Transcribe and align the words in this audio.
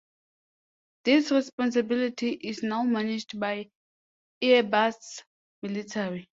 This 1.03 1.29
responsibility 1.31 2.31
is 2.31 2.63
now 2.63 2.81
managed 2.83 3.39
by 3.39 3.69
Airbus 4.41 5.21
Military. 5.61 6.27